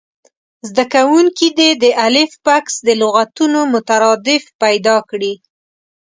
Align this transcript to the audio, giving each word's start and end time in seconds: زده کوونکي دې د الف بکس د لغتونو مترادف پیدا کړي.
زده 0.69 0.85
کوونکي 0.93 1.47
دې 1.57 1.69
د 1.83 1.85
الف 2.05 2.31
بکس 2.45 2.75
د 2.87 2.89
لغتونو 3.01 3.59
مترادف 3.73 4.43
پیدا 4.61 4.97
کړي. 5.09 5.33